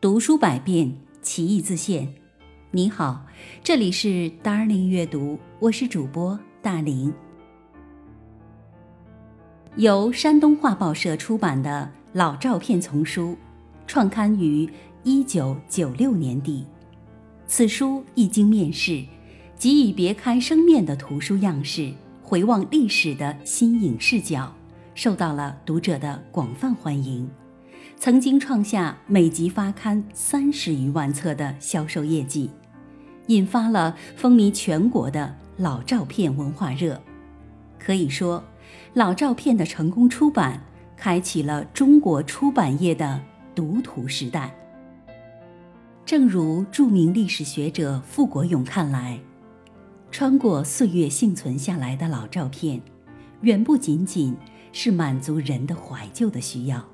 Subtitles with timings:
[0.00, 2.06] 读书百遍，其义自现。
[2.70, 3.26] 你好，
[3.64, 7.12] 这里是 Darling 阅读，我是主播大林。
[9.74, 13.36] 由山东画报社出版的老照片丛书，
[13.88, 14.70] 创刊于
[15.02, 16.64] 一九九六年底。
[17.48, 19.02] 此书一经面世，
[19.56, 21.92] 即以别开生面的图书样式，
[22.22, 24.54] 回望历史的新颖视角，
[24.94, 27.28] 受到了读者的广泛欢迎。
[28.00, 32.48] 曾经创下每集发刊三十余万册的销售业绩，
[33.26, 37.02] 引发了风靡全国的老照片文化热。
[37.76, 38.42] 可以说，
[38.94, 40.62] 老照片的成功出版，
[40.96, 43.20] 开启了中国出版业的
[43.52, 44.54] 读图时代。
[46.06, 49.18] 正如著名历史学者傅国勇看来，
[50.12, 52.80] 穿过岁月幸存下来的老照片，
[53.40, 54.36] 远不仅仅
[54.72, 56.86] 是满足人的怀旧的需要。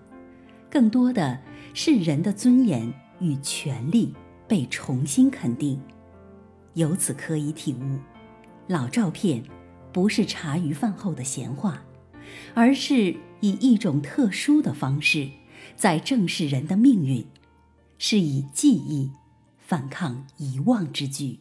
[0.75, 1.41] 更多的
[1.73, 4.13] 是人的尊严与权利
[4.49, 5.81] 被重新肯定，
[6.73, 7.97] 由此可以体悟，
[8.67, 9.41] 老照片
[9.93, 11.85] 不是茶余饭后的闲话，
[12.55, 15.31] 而是以一种特殊的方式
[15.77, 17.25] 在正视人的命运，
[17.97, 19.13] 是以记忆
[19.57, 21.39] 反抗遗忘之举。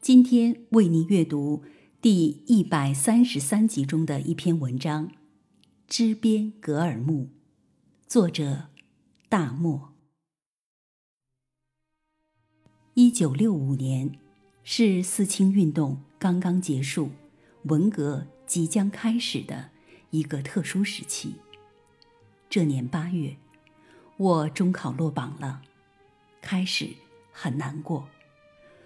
[0.00, 1.64] 今天为您阅读
[2.00, 5.10] 第一百三十三集中的一篇文章。
[5.86, 7.28] 支边格尔木，
[8.06, 8.68] 作者
[9.28, 9.92] 大漠。
[12.94, 14.18] 一九六五年
[14.64, 17.10] 是四清运动刚刚结束、
[17.64, 19.70] 文革即将开始的
[20.10, 21.36] 一个特殊时期。
[22.48, 23.36] 这年八月，
[24.16, 25.62] 我中考落榜了，
[26.40, 26.88] 开始
[27.30, 28.08] 很难过。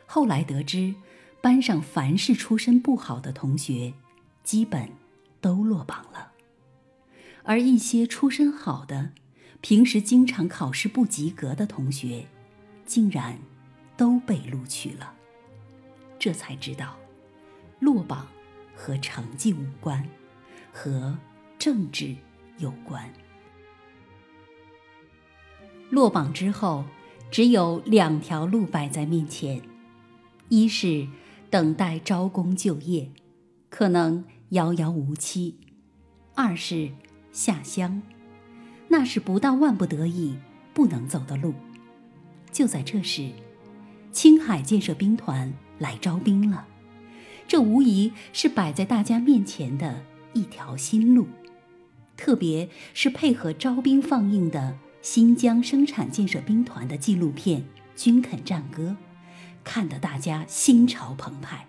[0.05, 0.95] 后来得知，
[1.41, 3.95] 班上凡是出身不好的同学，
[4.43, 4.91] 基本
[5.41, 6.28] 都落榜了。
[7.49, 9.13] 而一些出身好的、
[9.63, 12.27] 平时经常考试不及格的同学，
[12.85, 13.39] 竟然
[13.97, 15.15] 都被录取了。
[16.19, 16.99] 这才知道，
[17.81, 18.29] 落榜
[18.77, 20.07] 和成绩无关，
[20.75, 21.17] 和
[21.59, 22.15] 政治
[22.59, 23.11] 有关。
[25.89, 26.85] 落榜之后，
[27.31, 29.63] 只有两条路摆在面前：
[30.51, 31.09] 一是
[31.49, 33.11] 等待招工就业，
[33.71, 35.55] 可能遥遥无期；
[36.35, 36.93] 二是。
[37.39, 38.03] 下乡，
[38.89, 40.37] 那是不到万不得已
[40.75, 41.55] 不能走的路。
[42.51, 43.31] 就在这时，
[44.11, 46.67] 青海建设兵团来招兵了，
[47.47, 51.29] 这无疑是摆在大家面前的一条新路。
[52.17, 57.61] 特别是配合招兵放映的新疆生产建设兵团的纪录片
[57.95, 58.97] 《军垦战歌》，
[59.63, 61.69] 看得大家心潮澎湃。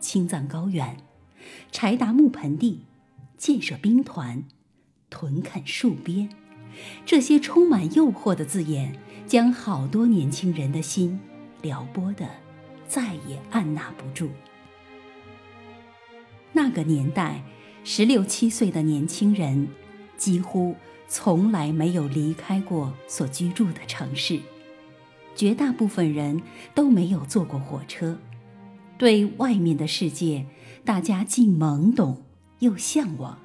[0.00, 0.96] 青藏高原，
[1.70, 2.82] 柴达木盆地。
[3.38, 4.42] 建设兵团，
[5.08, 6.28] 屯垦戍边，
[7.06, 11.20] 这些充满诱惑的字眼，将好多年轻人的心
[11.62, 12.28] 撩拨的
[12.88, 14.28] 再也按捺不住。
[16.52, 17.42] 那个年代，
[17.84, 19.68] 十六七岁的年轻人
[20.16, 20.74] 几乎
[21.06, 24.40] 从来没有离开过所居住的城市，
[25.36, 26.42] 绝大部分人
[26.74, 28.18] 都没有坐过火车，
[28.98, 30.46] 对外面的世界，
[30.84, 32.24] 大家既懵懂。
[32.60, 33.38] 又向往，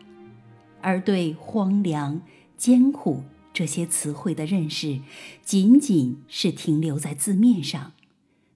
[0.81, 2.21] 而对荒凉、
[2.57, 4.99] 艰苦这些词汇的认识，
[5.43, 7.93] 仅仅是停留在字面上，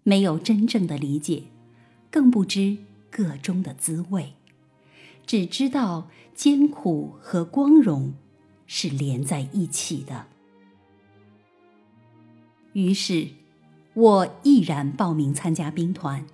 [0.03, 1.43] 没有真正的理解，
[2.09, 2.77] 更不知
[3.11, 4.33] 个中的滋味，
[5.25, 8.13] 只知道艰苦和光荣
[8.65, 10.27] 是连在一起的。
[12.73, 13.29] 于是，
[13.93, 16.25] 我毅然报名参加兵团，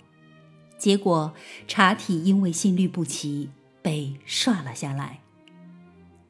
[0.78, 1.34] 结果
[1.68, 3.50] 查体因为心律不齐。
[3.84, 5.20] 被刷了下来。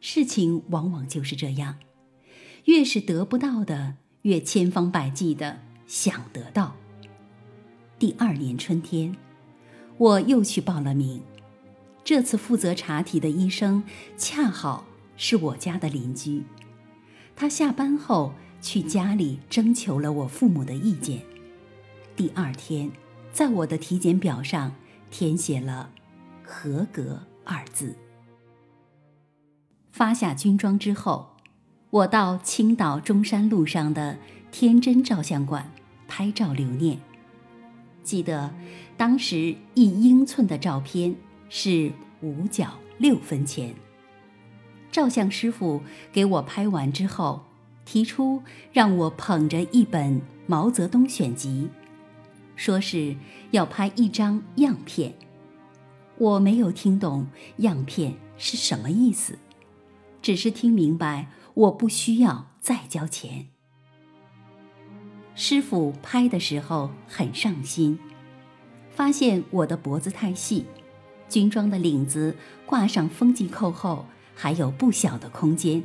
[0.02, 1.78] 事情往往就是这样，
[2.66, 6.76] 越是得不到的，越千方百计的想得到。
[7.98, 9.16] 第二年春天，
[9.98, 11.22] 我又去报了名。
[12.04, 13.82] 这次负责查体的医生
[14.18, 16.44] 恰好是我家的邻居，
[17.34, 21.22] 他下班后去家里征求了我父母的意见。
[22.14, 22.92] 第二天，
[23.32, 24.76] 在我的体检表上
[25.10, 25.92] 填写了
[26.44, 27.22] “合格”。
[27.44, 27.96] 二字。
[29.92, 31.36] 发下军装之后，
[31.90, 34.18] 我到青岛中山路上的
[34.52, 35.72] 天真照相馆
[36.08, 37.00] 拍照留念。
[38.04, 38.54] 记得
[38.98, 41.16] 当时一英寸的照片
[41.48, 41.92] 是
[42.22, 43.74] 五角六分钱。
[44.92, 45.82] 照相师傅
[46.12, 47.46] 给我拍完之后，
[47.86, 51.70] 提出让我捧着一本毛泽东选集，
[52.56, 53.16] 说是
[53.52, 55.14] 要拍一张样片。
[56.18, 57.28] 我没有听懂
[57.58, 59.38] 样片是什么意思，
[60.22, 63.48] 只是听明白我不需要再交钱。
[65.36, 67.98] 师傅拍的时候很上心，
[68.92, 70.66] 发现我的脖子太细，
[71.28, 74.06] 军装的领子挂上风纪扣后
[74.36, 75.84] 还有不小的空间，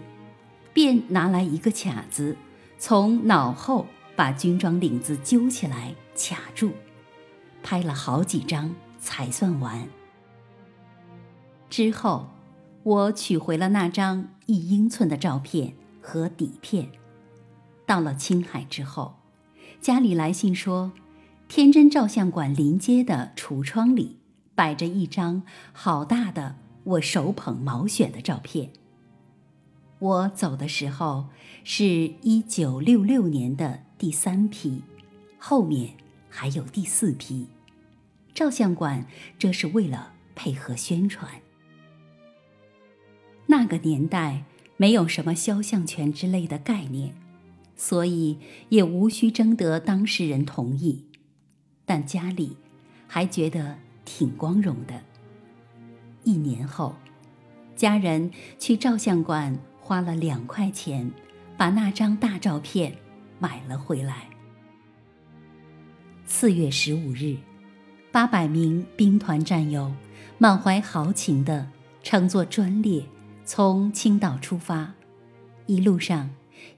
[0.74, 2.36] 便拿来一个卡子，
[2.78, 6.72] 从脑后把军装领子揪起来卡住，
[7.62, 9.88] 拍了好几张才算完。
[11.70, 12.28] 之后，
[12.82, 16.90] 我取回了那张一英寸的照片和底片。
[17.86, 19.14] 到了青海之后。
[19.80, 20.90] 家里来信说，
[21.46, 24.18] 天真照相馆临街的橱窗里
[24.56, 28.70] 摆着一张好大的我手捧毛选的照片。
[30.00, 31.28] 我走的时候
[31.62, 34.82] 是一九六六年的第三批，
[35.38, 35.94] 后面
[36.28, 37.46] 还有第四批。
[38.34, 39.06] 照相馆
[39.38, 41.30] 这是为了配合宣传。
[43.48, 44.44] 那个年代
[44.78, 47.14] 没有什么肖像权之类的概念。
[47.80, 48.38] 所以
[48.70, 51.04] 也无需征得当事人同意，
[51.86, 52.56] 但家里
[53.06, 55.00] 还觉得挺光荣的。
[56.24, 56.96] 一年后，
[57.76, 61.08] 家人去照相馆花了两块钱，
[61.56, 62.92] 把那张大照片
[63.38, 64.28] 买了回来。
[66.26, 67.36] 四月十五日，
[68.10, 69.94] 八百名兵团战友
[70.36, 71.68] 满怀豪情地
[72.02, 73.04] 乘坐专列
[73.50, 74.92] 从青岛出发，
[75.64, 76.28] 一路上。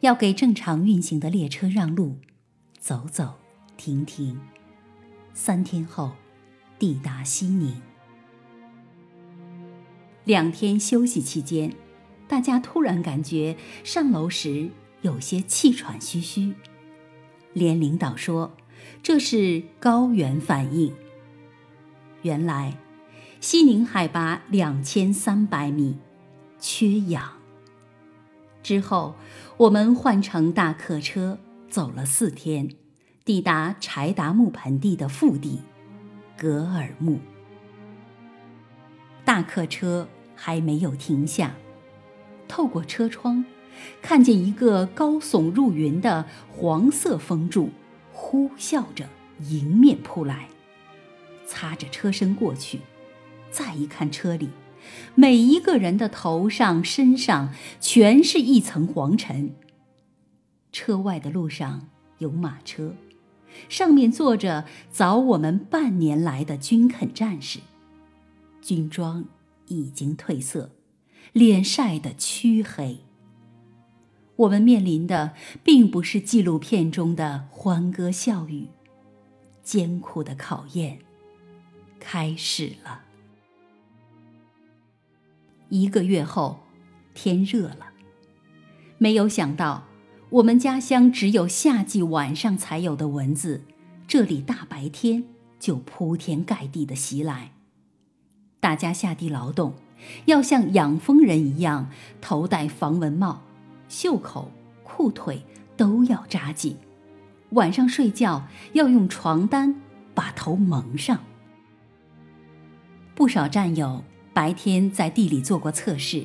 [0.00, 2.18] 要给正常运行的列车让路，
[2.78, 3.34] 走走
[3.76, 4.38] 停停。
[5.34, 6.12] 三天后，
[6.78, 7.82] 抵达西宁。
[10.24, 11.74] 两天休息期间，
[12.28, 14.70] 大家突然感觉上楼时
[15.02, 16.54] 有些气喘吁吁，
[17.52, 18.52] 连领导说
[19.02, 20.94] 这是高原反应。
[22.22, 22.76] 原来，
[23.40, 25.96] 西宁海拔两千三百米，
[26.60, 27.32] 缺氧。
[28.62, 29.14] 之后，
[29.56, 32.68] 我们换乘大客车走了四天，
[33.24, 35.62] 抵达柴达木盆地的腹地——
[36.36, 37.18] 格尔木。
[39.24, 41.54] 大客车还没有停下，
[42.46, 43.44] 透过车窗，
[44.02, 47.70] 看见一个高耸入云的黄色风柱，
[48.12, 49.08] 呼啸着
[49.40, 50.48] 迎面扑来，
[51.46, 52.80] 擦着车身过去。
[53.50, 54.50] 再一看车里。
[55.14, 59.54] 每一个人的头上、身上全是一层黄尘。
[60.72, 61.88] 车外的路上
[62.18, 62.94] 有马车，
[63.68, 67.58] 上面坐着早我们半年来的军垦战士，
[68.62, 69.24] 军装
[69.66, 70.70] 已经褪色，
[71.32, 72.98] 脸晒得黢黑。
[74.36, 78.68] 我们面临的并不是纪录片中的欢歌笑语，
[79.62, 80.98] 艰苦的考验
[81.98, 83.02] 开始了。
[85.70, 86.60] 一个月后，
[87.14, 87.86] 天热了。
[88.98, 89.84] 没有想到，
[90.28, 93.62] 我们家乡只有夏季晚上才有的蚊子，
[94.06, 95.24] 这里大白天
[95.58, 97.52] 就铺天盖地的袭来。
[98.58, 99.74] 大家下地劳动，
[100.26, 101.88] 要像养蜂人一样，
[102.20, 103.42] 头戴防蚊帽，
[103.88, 104.50] 袖口、
[104.82, 105.42] 裤腿
[105.76, 106.76] 都要扎紧。
[107.50, 109.80] 晚上睡觉要用床单
[110.14, 111.20] 把头蒙上。
[113.14, 114.04] 不少战友。
[114.40, 116.24] 白天在地里做过测试，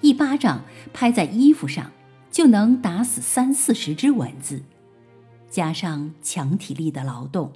[0.00, 1.92] 一巴掌拍在衣服上
[2.28, 4.64] 就能打死三四十只蚊子，
[5.48, 7.52] 加上强体力的劳动，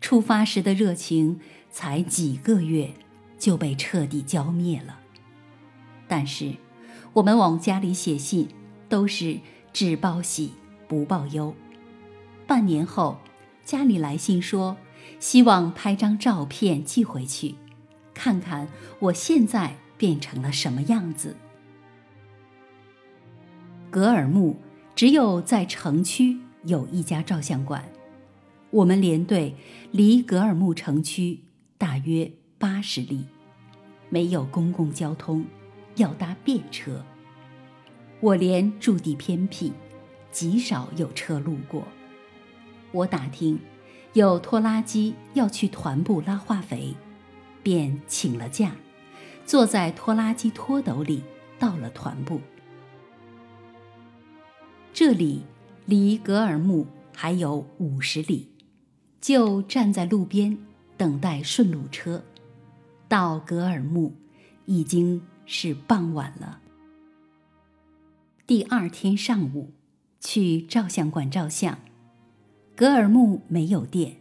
[0.00, 1.38] 出发时的热情
[1.70, 2.94] 才几个月
[3.38, 5.00] 就被彻底浇灭了。
[6.08, 6.54] 但是，
[7.12, 8.48] 我们往家里写信
[8.88, 9.38] 都是
[9.70, 10.54] 只报喜
[10.88, 11.54] 不报忧。
[12.46, 13.18] 半年后，
[13.66, 14.78] 家里来信说，
[15.20, 17.56] 希望拍张照片寄回去。
[18.14, 18.68] 看看
[19.00, 21.36] 我现在变成了什么样子。
[23.90, 24.56] 格尔木
[24.94, 27.84] 只有在城区有一家照相馆，
[28.70, 29.54] 我们连队
[29.90, 31.40] 离格尔木城区
[31.76, 33.26] 大约八十里，
[34.08, 35.44] 没有公共交通，
[35.96, 37.04] 要搭便车。
[38.20, 39.72] 我连驻地偏僻，
[40.30, 41.84] 极少有车路过。
[42.90, 43.58] 我打听，
[44.14, 46.94] 有拖拉机要去团部拉化肥。
[47.64, 48.76] 便请了假，
[49.46, 51.24] 坐在拖拉机拖斗里
[51.58, 52.40] 到了团部。
[54.92, 55.42] 这里
[55.86, 58.50] 离格尔木还有五十里，
[59.20, 60.56] 就站在路边
[60.96, 62.22] 等待顺路车。
[63.08, 64.14] 到格尔木
[64.66, 66.60] 已经是傍晚了。
[68.46, 69.72] 第二天上午
[70.20, 71.78] 去照相馆照相，
[72.76, 74.16] 格尔木没有电，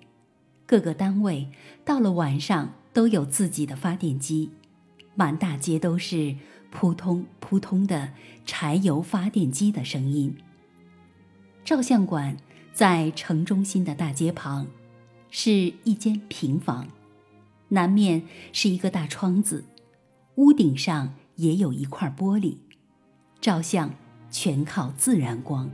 [0.65, 1.49] 各个单位
[1.83, 2.73] 到了晚上。
[2.93, 4.51] 都有自己的发电机，
[5.15, 6.35] 满大街都是
[6.71, 8.13] 扑通扑通的
[8.45, 10.37] 柴油发电机的声音。
[11.65, 12.37] 照相馆
[12.71, 14.67] 在城中心的大街旁，
[15.31, 16.87] 是一间平房，
[17.69, 19.65] 南面是一个大窗子，
[20.35, 22.57] 屋顶上也有一块玻璃，
[23.41, 23.91] 照相
[24.29, 25.69] 全靠自然光。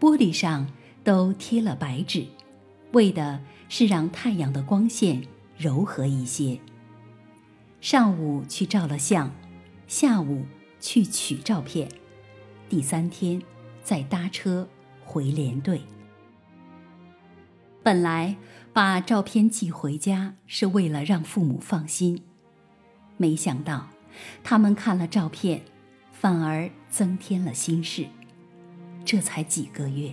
[0.00, 0.66] 玻璃上
[1.04, 2.26] 都贴了白纸，
[2.92, 5.22] 为的是让太阳的光线
[5.56, 6.58] 柔和一些。
[7.80, 9.30] 上午去照了相，
[9.86, 10.46] 下午
[10.80, 11.88] 去取照片。
[12.68, 13.40] 第三天，
[13.82, 14.68] 再搭车
[15.04, 15.82] 回连队。
[17.82, 18.36] 本来
[18.72, 22.24] 把照片寄回家是为了让父母放心，
[23.16, 23.88] 没想到
[24.42, 25.62] 他们看了照片，
[26.10, 28.06] 反而增添了心事。
[29.04, 30.12] 这才几个月，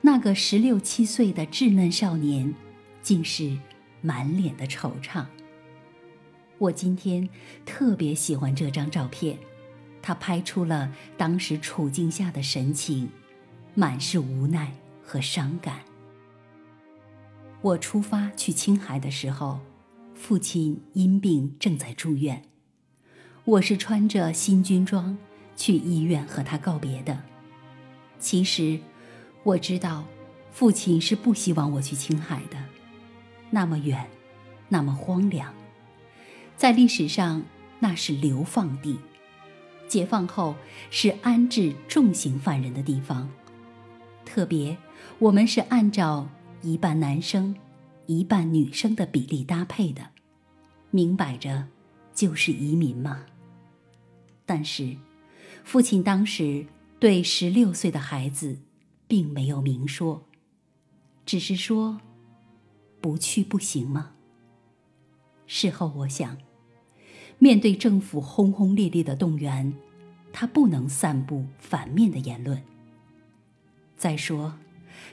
[0.00, 2.54] 那个十六七岁的稚嫩少年，
[3.02, 3.58] 竟是
[4.00, 5.26] 满脸的惆怅。
[6.58, 7.28] 我今天
[7.66, 9.38] 特别喜欢这张照片。
[10.00, 13.10] 他拍出了当时处境下的神情，
[13.74, 15.80] 满是无奈和伤感。
[17.60, 19.58] 我出发去青海的时候，
[20.14, 22.42] 父亲因病正在住院，
[23.44, 25.18] 我是穿着新军装
[25.56, 27.20] 去医院和他告别的。
[28.18, 28.78] 其实，
[29.42, 30.04] 我知道，
[30.50, 32.56] 父亲是不希望我去青海的，
[33.50, 34.08] 那么远，
[34.68, 35.54] 那么荒凉，
[36.56, 37.42] 在历史上
[37.78, 38.98] 那是流放地。
[39.88, 40.54] 解放后
[40.90, 43.30] 是安置重刑犯人的地方，
[44.26, 44.76] 特别
[45.18, 46.28] 我们是按照
[46.60, 47.56] 一半男生、
[48.04, 50.02] 一半女生的比例搭配的，
[50.90, 51.68] 明摆着
[52.12, 53.24] 就是移民嘛。
[54.44, 54.94] 但是，
[55.64, 56.66] 父亲当时
[57.00, 58.58] 对十六岁的孩子
[59.08, 60.22] 并没有明说，
[61.26, 62.00] 只是说
[63.00, 64.12] 不去不行吗？
[65.46, 66.36] 事后我想。
[67.40, 69.72] 面对政府轰轰烈烈的动员，
[70.32, 72.60] 他不能散布反面的言论。
[73.96, 74.58] 再说，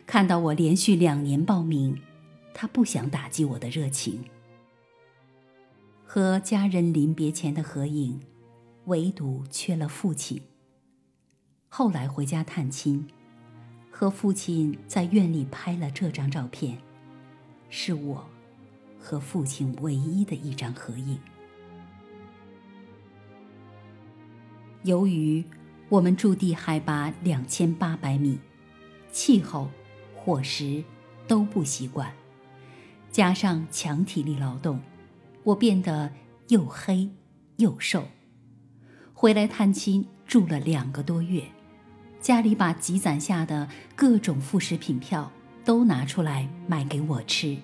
[0.08, 2.02] 看到我连续两年报名，
[2.52, 4.26] 他不想打击我的热情。
[6.04, 8.20] 和家人临别前的合影，
[8.86, 10.42] 唯独缺了父亲。
[11.70, 13.08] 后来回家探亲，
[13.98, 16.78] 和父亲在院里拍了这张照片，
[17.70, 18.30] 是我
[19.00, 21.18] 和父亲唯一的一张合影。
[24.84, 25.42] 由于
[25.88, 28.38] 我们驻地海拔两千八百米，
[29.14, 29.72] 气候、
[30.14, 30.84] 伙食
[31.26, 32.12] 都不习惯，
[33.10, 34.82] 加上强体力劳动，
[35.42, 36.12] 我变得
[36.50, 37.10] 又黑
[37.56, 38.04] 又瘦。
[39.14, 41.46] 回来探亲住了两个多月，
[42.26, 45.32] 家里把积攒下的各种副食品票
[45.64, 47.56] 都拿出来买给我吃。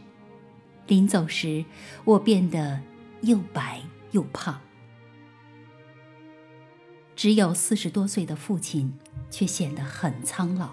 [0.86, 1.65] 临走时，
[2.06, 2.80] 我变得
[3.22, 4.62] 又白又胖。
[7.15, 8.94] 只有四十多岁的父亲，
[9.32, 10.70] 却显得很苍老。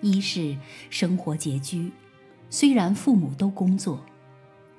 [0.00, 0.58] 一是
[0.90, 1.92] 生活拮据，
[2.50, 4.04] 虽然父母都工作，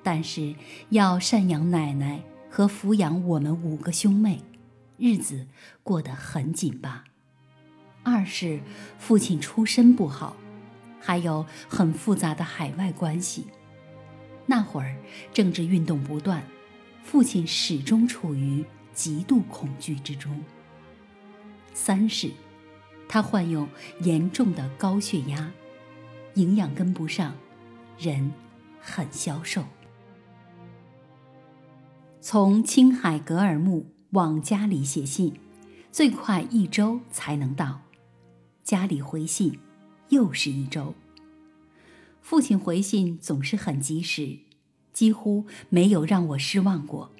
[0.02, 0.54] 但是
[0.90, 4.42] 要赡养奶奶和抚养我们五个兄妹，
[4.98, 5.46] 日子
[5.82, 7.04] 过得很紧巴。
[8.08, 8.60] 二是
[8.98, 10.36] 父亲出身不好，
[11.00, 13.46] 还有很复杂的海外关系。
[14.46, 14.96] 那会儿
[15.32, 16.42] 政治运动不断，
[17.02, 18.64] 父亲始终处于。
[18.94, 20.42] 极度恐惧之中。
[21.72, 22.32] 三是，
[23.08, 23.68] 他患有
[24.00, 25.52] 严重的高血压，
[26.34, 27.32] 营养跟不上，
[27.96, 28.32] 人
[28.80, 29.62] 很消瘦。
[32.20, 35.38] 从青海格尔木往家里写信，
[35.92, 37.82] 最快一周才能到，
[38.68, 39.58] 家里回信
[40.10, 40.94] 又是一周。
[42.20, 44.40] 父亲回信总是很及时，
[44.92, 47.10] 几乎没有让我失望过。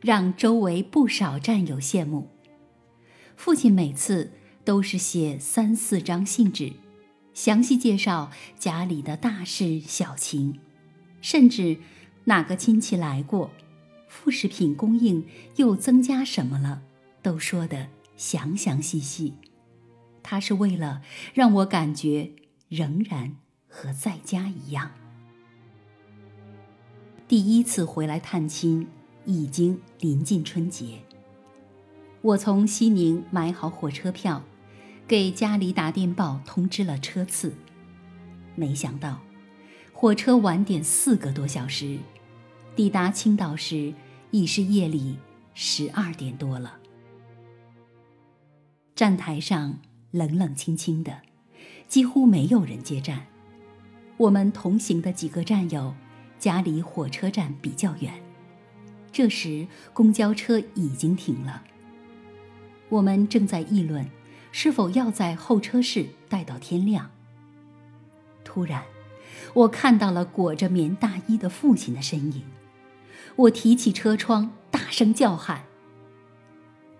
[0.00, 2.28] 让周围不少战友羡慕。
[3.36, 4.32] 父亲每次
[4.64, 6.72] 都是写三四张信纸，
[7.34, 10.58] 详细介绍家里的大事小情，
[11.20, 11.78] 甚至
[12.24, 13.52] 哪个亲戚来过，
[14.08, 16.82] 副食品供应又增加什么了，
[17.22, 19.34] 都说得详详细细。
[20.22, 21.02] 他是为了
[21.34, 22.32] 让我感觉
[22.68, 23.36] 仍然
[23.68, 24.90] 和在家一样。
[27.28, 28.88] 第一次回来探亲。
[29.26, 30.98] 已经临近春节，
[32.22, 34.42] 我从西宁买好火车票，
[35.06, 37.54] 给家里打电报通知了车次。
[38.56, 39.20] 没想到，
[39.92, 41.98] 火车晚点四个多小时，
[42.74, 43.92] 抵达青岛时
[44.30, 45.18] 已是夜里
[45.52, 46.78] 十二点多了。
[48.96, 49.78] 站台上
[50.10, 51.22] 冷冷清清的，
[51.86, 53.26] 几乎没有人接站。
[54.16, 55.94] 我们同行的几个战友，
[56.38, 58.12] 家离火车站比较远。
[59.12, 61.64] 这时公交车已经停了。
[62.88, 64.08] 我们正在议论，
[64.52, 67.10] 是否要在候车室待到天亮。
[68.44, 68.82] 突然，
[69.54, 72.42] 我看到了裹着棉大衣的父亲的身影。
[73.36, 75.64] 我提起车窗，大声叫喊。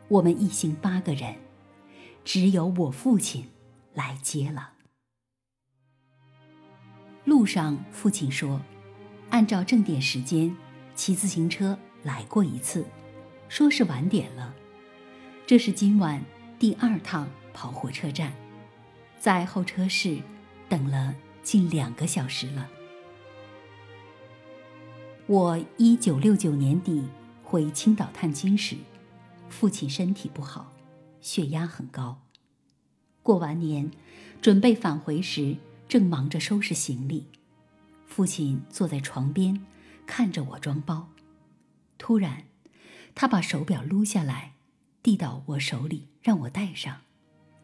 [0.08, 1.34] 我们一行八个人，
[2.24, 3.48] 只有我父亲
[3.94, 4.74] 来接了。
[7.24, 8.60] 路上，父亲说
[9.30, 10.54] ：“按照正点时间，
[10.94, 12.84] 骑自行车来过一次，
[13.48, 14.54] 说是晚点了。
[15.46, 16.22] 这是今晚
[16.58, 18.32] 第二趟跑火车站，
[19.18, 20.18] 在候车室
[20.68, 22.68] 等了近两个小时了。”
[25.26, 27.06] 我一九六九年底
[27.44, 28.76] 回青岛探亲时，
[29.48, 30.72] 父亲身体不好，
[31.20, 32.22] 血压很高。
[33.22, 33.90] 过完年，
[34.40, 35.56] 准备返回时，
[35.88, 37.26] 正忙着收拾行李。
[38.06, 39.64] 父亲坐在床边，
[40.06, 41.08] 看着我装包。
[41.98, 42.44] 突然，
[43.14, 44.54] 他把手表撸下来，
[45.02, 47.02] 递到我手里，让我戴上，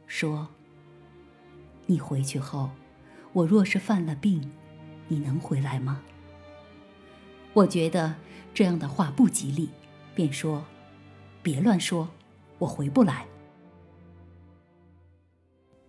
[0.07, 0.49] 说
[1.87, 2.71] ：“你回去后，
[3.33, 4.53] 我若是犯了病，
[5.09, 6.03] 你能回来吗？”
[7.55, 8.15] 我觉得
[8.53, 9.71] 这样的话不吉利，
[10.15, 10.65] 便说
[11.43, 12.11] ：“别乱说，
[12.59, 13.27] 我回不来。”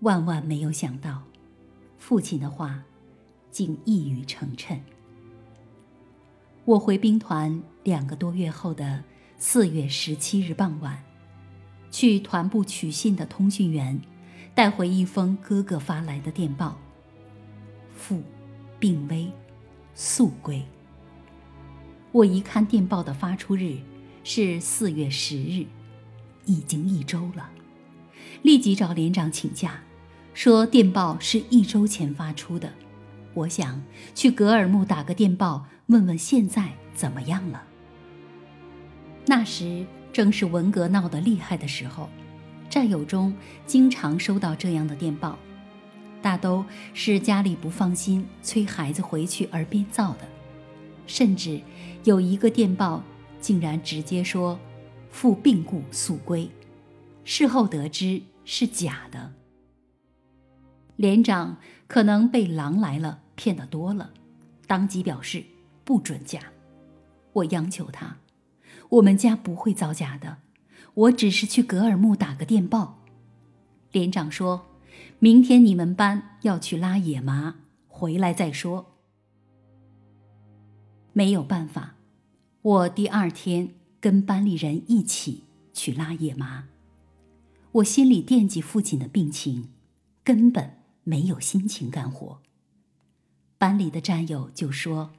[0.02, 1.24] 万万没有想到，
[1.98, 2.84] 父亲的话
[3.50, 4.80] 竟一语成谶。
[6.66, 9.04] 我回兵团两个多月后的
[9.38, 11.04] 四月十七日傍晚，
[11.90, 14.00] 去团部取信的通讯员
[14.54, 16.78] 带回一封哥哥发来的电报
[17.96, 18.22] ：“父
[18.80, 19.32] 病危，
[19.96, 20.64] 速归。”
[22.12, 23.78] 我一看电报的发出日
[24.24, 25.66] 是四月十日，
[26.46, 27.50] 已经一周了，
[28.42, 29.82] 立即找连长请假，
[30.38, 32.72] 说电报是一周前发出的。
[33.34, 33.82] 我想
[34.14, 37.64] 去格尔木打个电报，问问现在怎么样了。
[39.26, 42.08] 那时正是文革闹得厉害的时候，
[42.70, 45.40] 战友中经常收到这样的电报，
[46.22, 50.30] 大都是家里不放心催孩子回去而编造的。
[51.08, 51.60] 甚至
[52.04, 53.02] 有一个电报，
[53.42, 54.60] 竟然直接说
[55.10, 56.48] “父病故，速归”，
[57.26, 59.34] 事后得知是假的。
[60.98, 61.58] 连长
[61.88, 64.12] 可能被狼来了骗得多了，
[64.68, 65.46] 当即表示
[65.84, 66.42] 不准假。
[67.34, 68.18] 我央求他
[68.90, 70.38] ：“我们家不会造假的，
[70.94, 73.00] 我只是去格尔木打个电报。”
[73.94, 74.66] 连长说
[75.20, 77.56] ：“明天你们班要去拉野麻，
[77.88, 78.94] 回来再说。”
[81.14, 81.96] 没有办法，
[82.62, 86.66] 我第二天跟班里人一起去拉野麻。
[87.74, 89.70] 我心里惦记父亲的病情，
[90.24, 90.77] 根本
[91.08, 92.42] 没有心情干活。
[93.58, 95.14] 班里的战友就说：“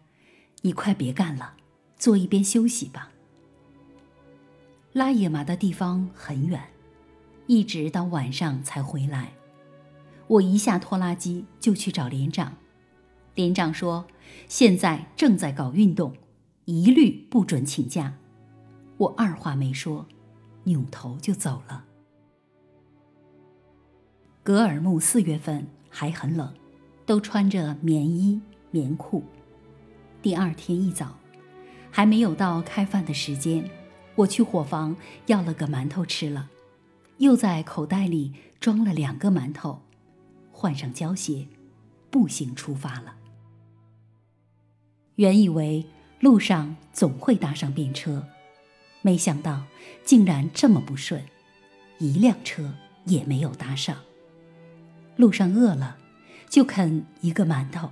[0.60, 1.54] 你快别干了，
[1.96, 3.10] 坐一边休息吧。”
[4.92, 6.62] 拉野麻的地方很远，
[7.46, 9.32] 一直到晚上才回来。
[10.26, 12.54] 我一下拖拉机就去找连长。
[13.34, 14.06] 连长说
[14.46, 16.14] ：“现在正在搞运动，
[16.66, 18.12] 一律不准请假。”
[18.98, 20.06] 我二话没说，
[20.64, 21.86] 扭头就走了。
[24.42, 26.52] 格尔木四月份还很冷，
[27.06, 29.24] 都穿着棉衣棉裤。
[30.20, 31.18] 第二天一早，
[31.90, 33.68] 还没有到开饭的时间，
[34.14, 34.96] 我去伙房
[35.26, 36.50] 要了个馒头吃了，
[37.18, 39.80] 又在口袋里装了两个馒头，
[40.50, 41.46] 换上胶鞋，
[42.10, 43.14] 步行出发了。
[45.16, 45.86] 原以为
[46.20, 48.26] 路上总会搭上便车，
[49.02, 49.64] 没想到
[50.04, 51.24] 竟然这么不顺，
[51.98, 52.74] 一辆车
[53.04, 53.96] 也没有搭上。
[55.18, 55.98] 路上饿了，
[56.48, 57.90] 就啃一个馒头，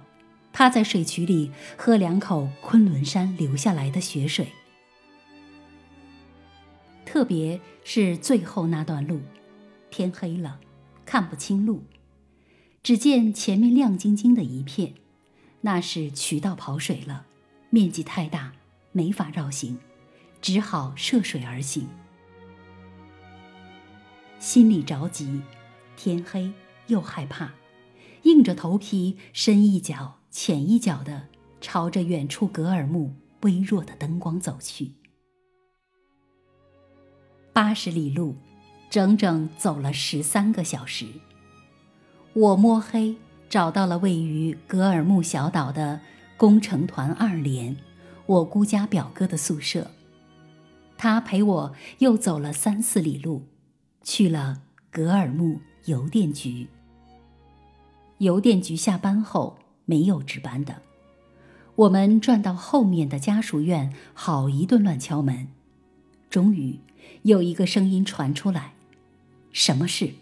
[0.53, 4.53] 趴在水渠里喝两口昆仑山流下来的雪水。
[7.05, 9.21] 特别是最后那段路，
[9.91, 10.61] 天黑了，
[11.05, 11.83] 看不清路，
[12.81, 14.95] 只见前面亮晶晶的一片。
[15.63, 17.27] 那是渠道跑水了，
[17.71, 18.53] 面积太大，
[18.93, 19.77] 没法绕行，
[20.41, 21.89] 只好涉水而行。
[24.39, 25.41] 心里着急，
[25.97, 26.53] 天黑
[26.87, 27.53] 又害怕，
[28.23, 31.29] 硬着头皮深一脚浅一脚的
[31.61, 34.93] 朝着远处格尔木微弱的灯光走去。
[37.53, 38.37] 八十里路，
[38.91, 41.07] 整整走了十三个小时。
[42.33, 43.17] 我摸黑。
[43.49, 46.01] 找到了位于格尔木小岛的
[46.37, 47.77] 工程团二连，
[48.27, 49.93] 我姑家表哥的宿舍。
[50.99, 53.47] 他陪我又走了三四里路，
[54.03, 56.67] 去了格尔木邮电局。
[58.19, 60.83] 邮电局下班后没有值班的，
[61.75, 65.49] 我们转到后面的家属院，好一顿乱敲门。
[66.31, 66.81] 终于，
[67.23, 68.75] 有一个声音传出来
[69.53, 70.15] ：“什么事？”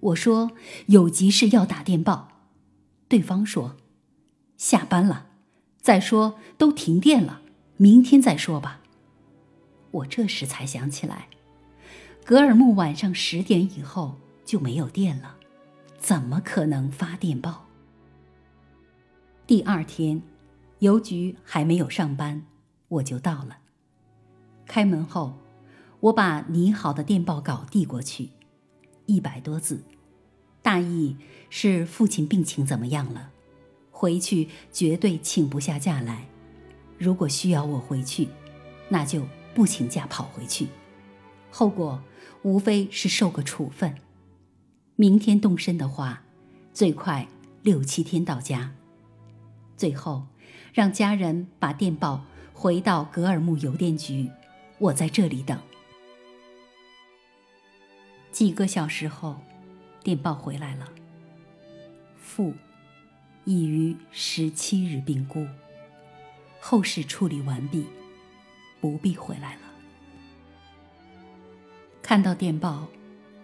[0.00, 0.52] 我说
[0.86, 2.28] ：“有急事要打电报。”
[3.08, 3.76] 对方说
[4.56, 5.26] ：“下班了。”
[5.80, 7.42] 再说都停电了，
[7.76, 8.80] 明天再说吧。
[9.92, 11.28] 我这时才想起来，
[12.24, 15.36] 格尔木晚上十点以后就没有电了，
[16.06, 17.66] 怎么可能发电报？
[19.44, 20.22] 第二天。
[20.78, 22.44] 邮局还没有上班，
[22.86, 23.58] 我就到了。
[24.66, 25.36] 开门后，
[25.98, 28.28] 我把拟好的电报稿递过去，
[29.06, 29.82] 一百多字，
[30.62, 31.16] 大意
[31.50, 33.30] 是父亲病情怎么样了，
[33.90, 36.28] 回去绝对请不下假来。
[36.96, 38.28] 如果需要我回去，
[38.88, 40.68] 那就不请假跑回去，
[41.50, 42.00] 后果
[42.42, 43.92] 无非是受个处分。
[44.96, 46.22] 明天动身的话，
[46.72, 47.28] 最快
[47.62, 48.72] 六七天到家。
[49.76, 50.26] 最后。
[50.72, 54.30] 让家人把电报回到格尔木邮电局，
[54.76, 55.58] 我在这里等。
[58.30, 59.40] 几个小时后，
[60.02, 60.86] 电报回来了。
[62.18, 62.52] 父
[63.44, 65.46] 已于十七日病故，
[66.60, 67.86] 后事处理完毕，
[68.78, 69.62] 不必回来了。
[72.02, 72.86] 看到电报，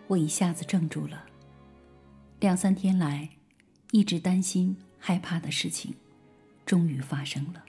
[0.08, 1.24] 我一下子怔住了。
[2.42, 3.28] 两三天来，
[3.92, 5.94] 一直担心害怕的事情。
[6.66, 7.62] 终于发生了，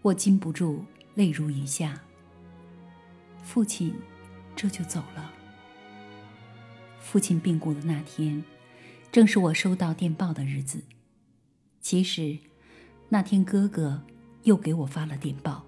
[0.00, 0.82] 我禁不住
[1.14, 2.00] 泪如雨下。
[3.42, 3.94] 父亲
[4.56, 5.30] 这就走了。
[7.00, 8.42] 父亲病故的那天，
[9.12, 10.82] 正是我收到电报的日子。
[11.82, 12.38] 其实，
[13.10, 14.06] 那天哥哥
[14.44, 15.66] 又给我发了电报，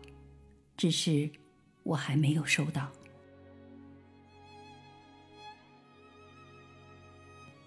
[0.79, 1.31] 只是
[1.83, 2.91] 我还没有收到。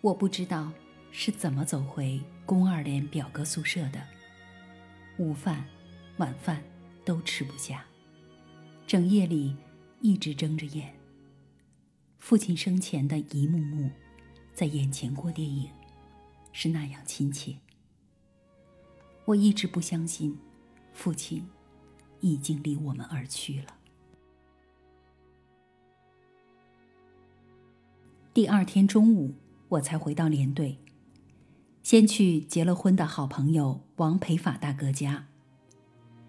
[0.04, 0.72] 我不知道。
[1.16, 4.02] 是怎么走回宫二连表哥宿舍的？
[5.20, 5.64] 午饭、
[6.18, 6.64] 晚饭
[7.06, 7.86] 都吃不下，
[8.88, 9.56] 整夜里
[10.02, 10.92] 一直睁着眼。
[12.18, 13.92] 父亲生前的一幕幕，
[14.56, 15.70] 在眼前过电影，
[16.52, 17.56] 是那样亲切。
[19.26, 20.36] 我一直不相信，
[20.94, 21.48] 父亲
[22.22, 23.76] 已经离我们而去了。
[28.34, 29.36] 第二天中午，
[29.70, 30.80] 我才回到连队。
[31.82, 35.28] 先去结了婚的好朋友王培法大哥家，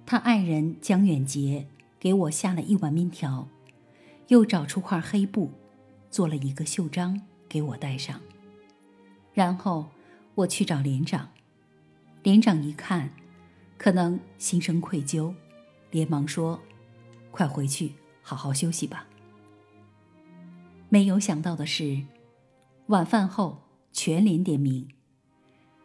[0.05, 1.69] 他爱人江远杰
[2.01, 3.49] 给我下了一碗面条，
[4.29, 5.53] 又找出块黑布，
[6.11, 8.21] 做了一个袖章给我戴上。
[9.33, 9.87] 然后
[10.35, 11.31] 我去找连长，
[12.23, 13.11] 连长一看，
[13.79, 15.33] 可能心生愧疚，
[15.91, 16.61] 连忙说
[17.31, 17.93] ：“快回去
[18.23, 19.07] 好好休息吧。”
[20.91, 22.03] 没有想到的是，
[22.89, 24.87] 晚饭后全连点名。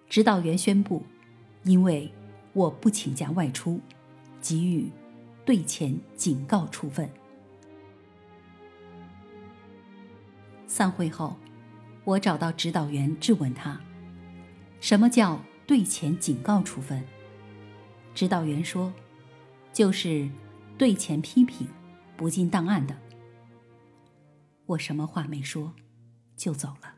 [0.09, 1.03] 指导员宣布，
[1.63, 2.11] 因为
[2.53, 3.79] 我不请假外出，
[4.41, 4.91] 给予
[5.45, 7.09] 对前警告处分。
[10.67, 11.37] 散会后，
[12.03, 13.79] 我找到指导员质问他
[14.81, 17.03] ：“什么叫对前警告处分？”
[18.13, 18.91] 指导员说
[19.71, 20.29] ：“就是
[20.77, 21.67] 对前批评，
[22.17, 22.95] 不进档案的。”
[24.67, 25.73] 我什么话没说，
[26.39, 26.95] 就走了。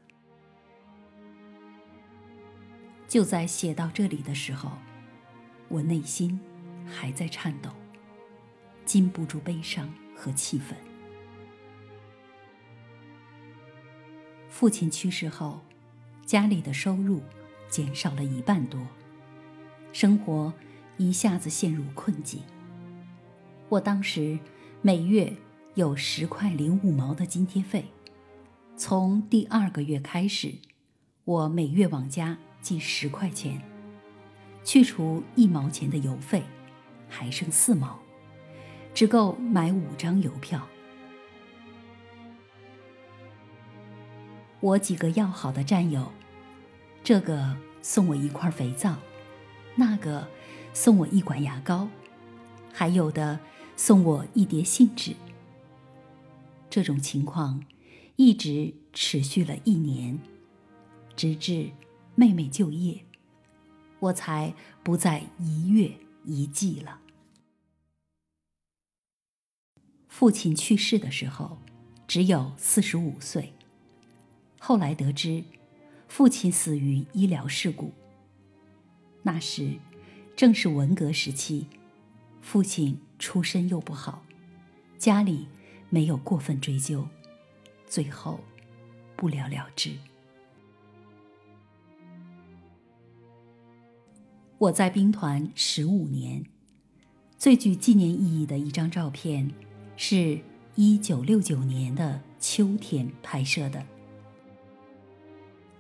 [3.08, 4.72] 就在写到这里的时候，
[5.68, 6.40] 我内心
[6.86, 7.72] 还在颤抖，
[8.86, 10.78] 禁不住悲伤和气愤。
[14.48, 15.60] 父亲去世后，
[16.24, 17.24] 家里的收入
[17.68, 18.80] 减少了一半多，
[19.92, 20.54] 生活
[20.98, 22.44] 一下子陷入困境。
[23.70, 24.38] 我当时
[24.84, 25.34] 每月
[25.74, 27.86] 有十块零五毛的津贴费，
[28.84, 30.56] 从第二个月开始，
[31.24, 32.40] 我每月往家。
[32.64, 33.62] 寄十块钱，
[34.64, 36.42] 去除一毛钱的邮费，
[37.08, 38.00] 还剩四毛，
[38.92, 40.68] 只够买五张邮票。
[44.60, 46.12] 我几个要好的战友，
[47.04, 48.96] 这个送我一块肥皂，
[49.76, 50.28] 那个
[50.74, 51.88] 送我一管牙膏，
[52.74, 53.40] 还有的
[53.76, 55.16] 送我一叠信纸。
[56.68, 57.64] 这种情况
[58.24, 60.20] 一直持续了一年，
[61.16, 61.72] 直至。
[62.14, 63.04] 妹妹就业，
[64.00, 64.54] 我才
[64.84, 65.92] 不再一月
[66.24, 67.00] 一季了。
[70.08, 71.58] 父亲去世的时候，
[72.06, 73.54] 只有四十五岁。
[74.60, 75.44] 后来得知，
[76.08, 77.92] 父亲死于医疗事故。
[79.24, 79.80] 那时
[80.36, 81.66] 正是文革时期，
[82.40, 84.24] 父亲出身又不好，
[85.00, 85.48] 家里
[85.90, 87.08] 没有过分追究，
[87.92, 88.40] 最后
[89.18, 89.92] 不了了之。
[94.58, 96.46] 我在兵团十五年，
[97.38, 99.52] 最具纪念意义的一张照片，
[99.98, 100.40] 是
[100.76, 103.84] 一九六九年的秋天拍摄的。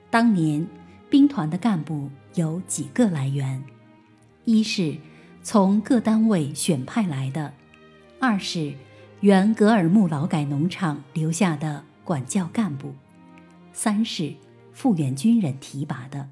[0.10, 0.68] 当年
[1.10, 3.64] 兵团的干部有几个来源：
[4.44, 4.98] 一是
[5.44, 7.54] 从各单位选派来的；
[8.20, 8.74] 二是
[9.22, 12.90] 原格尔木劳改农场留下的管教干部；
[13.72, 14.34] 三是
[14.74, 16.28] 复员军人提拔的。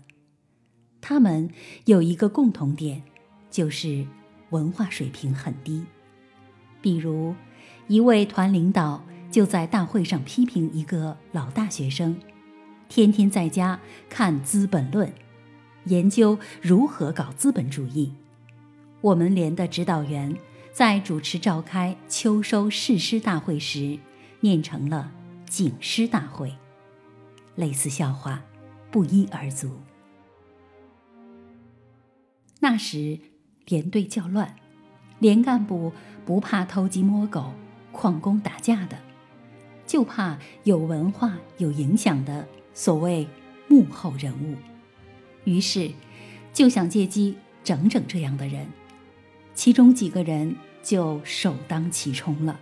[1.00, 1.50] 他们
[1.86, 3.02] 有一个共同点，
[3.50, 4.06] 就是
[4.50, 5.86] 文化水平很低。
[6.82, 7.34] 比如，
[7.88, 12.20] 一位团领导就在大会上批评一个老大学生。
[12.90, 15.08] 天天在家看《资本论》，
[15.86, 18.12] 研究如何搞资本主义。
[19.00, 20.36] 我们连的指导员
[20.74, 23.98] 在主持召开秋收誓师大会时，
[24.42, 25.14] 念成了
[25.50, 26.54] 警师大会。
[27.56, 28.42] 类似笑话
[28.90, 29.82] 不一而足。
[32.62, 33.20] 那时
[33.66, 34.56] 连队较乱，
[35.20, 35.92] 连干部
[36.26, 37.52] 不怕偷鸡摸狗、
[37.92, 38.98] 旷工打架的，
[39.86, 42.48] 就怕有文化、有影响的。
[42.74, 43.28] 所谓
[43.68, 44.56] 幕后人物，
[45.44, 45.92] 于是
[46.54, 48.68] 就想借机整整这样的人，
[49.54, 52.58] 其中几个人就首当其冲了。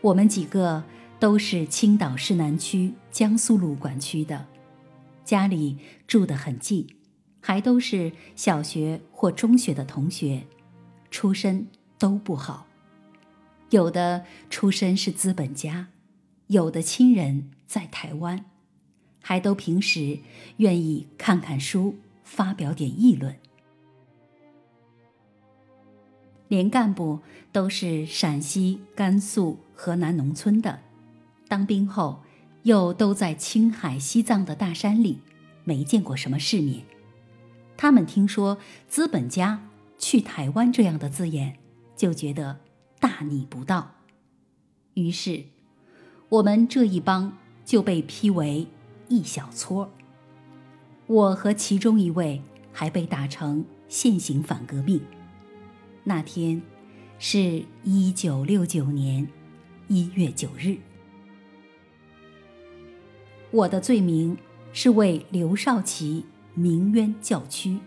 [0.00, 0.82] 我们几个
[1.18, 4.46] 都是青岛市南区江苏路管区的，
[5.24, 6.86] 家里住得很近，
[7.40, 10.46] 还都是小学或中学的同学，
[11.10, 11.66] 出身
[11.98, 12.66] 都不好，
[13.70, 15.88] 有的出身是资本家，
[16.48, 18.44] 有的亲人在台湾。
[19.22, 20.20] 还都平时
[20.58, 23.34] 愿意看看书，发表点议论。
[26.46, 30.78] 连干部都是陕西、甘肃、河南农村的，
[31.48, 32.22] 当兵后
[32.62, 35.20] 又都在青海、西藏的大山里，
[35.64, 36.84] 没见过什么世面。
[37.76, 41.58] 他们听说“资本家去台湾”这样的字眼，
[41.96, 42.58] 就觉得
[42.98, 43.94] 大逆不道。
[44.94, 45.44] 于是，
[46.28, 48.66] 我们这一帮就被批为。
[49.08, 49.88] 一小撮，
[51.06, 55.00] 我和其中一位还被打成现行反革命。
[56.02, 56.60] 那天
[57.20, 59.28] 是一九六九年
[59.86, 60.76] 一月九日，
[63.56, 64.36] 我的罪名
[64.74, 67.78] 是为刘少奇鸣冤叫屈。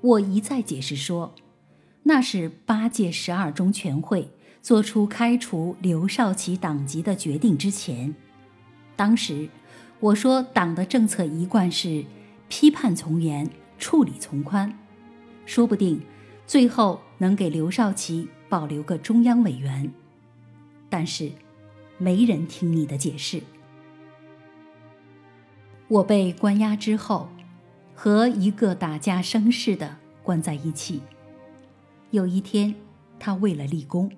[0.00, 1.34] 我一再解释说，
[2.04, 4.30] 那是八届十二中全会
[4.62, 8.14] 做出开除刘少奇党籍的决定之前，
[8.96, 9.50] 当时。
[9.98, 12.02] 我说，党的政策一贯是
[12.48, 13.46] 批判从严，
[13.78, 14.78] 处理从宽，
[15.44, 16.00] 说不定
[16.46, 19.92] 最后能给刘少奇保留个中央委员。
[20.88, 21.32] 但是，
[21.98, 23.42] 没人听你的解释。
[25.90, 27.28] 我被关押之后，
[27.96, 31.02] 和一个打架生事的关在一起。
[32.12, 32.76] 有一天，
[33.18, 34.12] 他为了立功，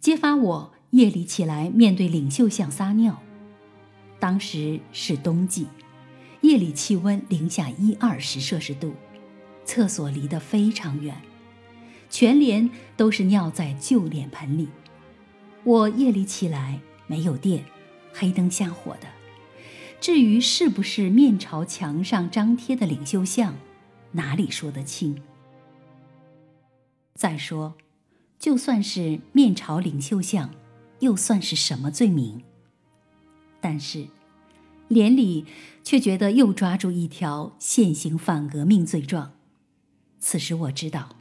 [0.00, 3.22] 揭发我夜里起来面对领袖像撒尿。
[4.18, 5.68] 当时是冬季，
[6.40, 8.92] 夜里气温零下一二十摄氏度，
[9.64, 11.14] 厕所离得非常远，
[12.10, 14.66] 全连都是尿在旧脸盆里。
[15.62, 17.64] 我夜里起来没有电，
[18.12, 19.06] 黑灯瞎火的。
[20.00, 23.56] 至于是不是面朝墙上张贴的领袖像，
[24.12, 25.20] 哪里说得清？
[27.14, 27.74] 再说，
[28.38, 30.54] 就算是面朝领袖像，
[31.00, 32.42] 又算是什么罪名？
[33.60, 34.06] 但是，
[34.86, 35.46] 连里
[35.82, 39.32] 却觉得又抓住一条现行反革命罪状。
[40.20, 41.16] 此时我知道，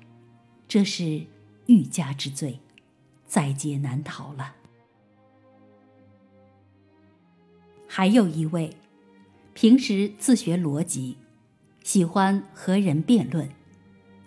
[0.68, 1.26] 这是
[1.68, 2.60] 欲加之罪，
[3.26, 4.55] 在劫难逃了。
[7.98, 8.76] 还有一位，
[9.54, 11.16] 平时自学逻辑，
[11.82, 13.50] 喜欢和人辩论，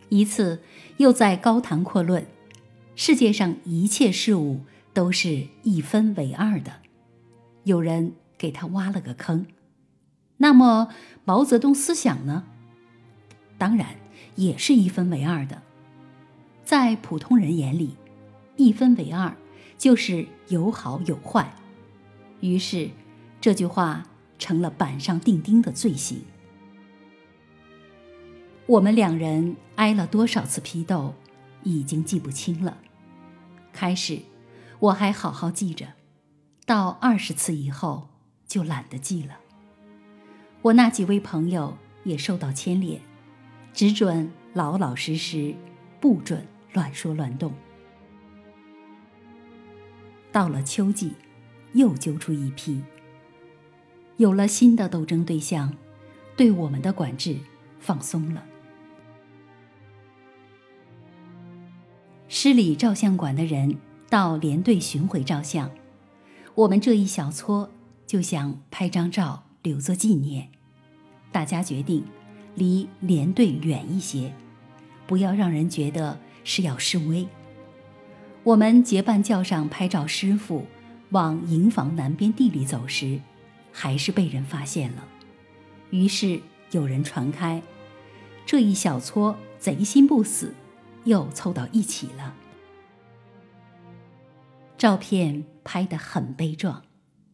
[0.08, 0.62] 一次
[0.96, 2.26] 又在高谈阔论，
[2.96, 4.62] 世界上一切事物
[4.94, 6.76] 都是一分为二的。
[7.64, 9.44] 有人给他挖了个坑，
[10.38, 10.88] 那么
[11.26, 12.44] 毛泽东思想呢？
[13.58, 13.96] 当然
[14.36, 15.60] 也是一分为二的。
[16.64, 17.98] 在普通人眼里，
[18.56, 19.36] 一分为二
[19.76, 21.52] 就是有好有坏，
[22.40, 22.88] 于是
[23.40, 24.04] 这句话
[24.38, 26.22] 成了板上钉钉的罪行。
[28.66, 31.14] 我们两人挨了多少次批斗，
[31.62, 32.78] 已经记不清了。
[33.72, 34.20] 开始
[34.80, 35.94] 我还好好记着。
[36.66, 38.10] 到二十次以后，
[38.46, 39.38] 就懒得记了。
[40.60, 43.00] 我那几位朋友也受到牵连，
[43.72, 45.54] 只准老老实实，
[45.98, 47.54] 不准乱说乱动。
[50.30, 51.12] 到了秋季，
[51.72, 52.82] 又揪出一批。
[54.18, 55.72] 有了新的斗争对象，
[56.36, 57.36] 对我们的管制
[57.78, 58.44] 放松了。
[62.26, 63.76] 市里照相馆的人
[64.10, 65.70] 到连队巡回照相，
[66.56, 67.70] 我们这一小撮
[68.08, 70.48] 就想拍张照留作纪念。
[71.30, 72.04] 大家决定
[72.56, 74.34] 离连队远一些，
[75.06, 77.24] 不要让人觉得是要示威。
[78.42, 80.66] 我们结伴叫上拍照师傅，
[81.10, 83.20] 往营房南边地里走时，
[83.80, 85.06] 还是被人发现了。
[85.90, 86.40] 于是
[86.72, 87.62] 有人传开，
[88.44, 90.52] 这一小撮贼心不死，
[91.04, 92.34] 又凑到一起了。
[94.76, 96.82] 照片拍得很悲壮，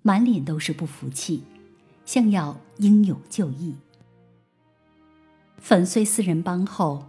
[0.02, 1.44] 满脸都是不服气，
[2.04, 3.76] 像要英勇就义。
[5.56, 7.06] 粉碎四人帮后，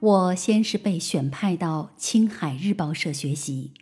[0.00, 3.72] 我先是被选派到青海日报社学习，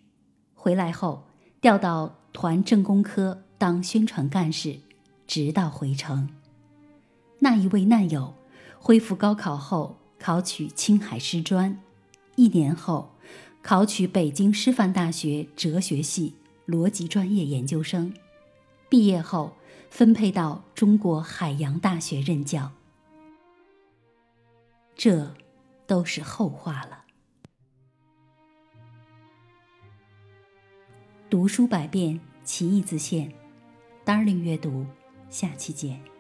[0.54, 1.26] 回来后
[1.61, 4.78] 调到团政工科当宣传干事，
[5.26, 6.28] 直到回城。
[7.40, 8.34] 那一位难友
[8.78, 11.80] 恢复高考后考取青海师专，
[12.37, 13.14] 一年后
[13.62, 16.34] 考取北京师范大学哲学系
[16.66, 18.14] 逻辑专业研究生，
[18.88, 19.56] 毕业后
[19.90, 22.72] 分配到中国海洋大学任教。
[24.94, 25.34] 这，
[25.87, 27.04] 都是后话了。
[31.28, 33.32] 读书百遍，其义自现。
[34.04, 34.87] Darling 阅读，
[35.35, 36.13] 下期见。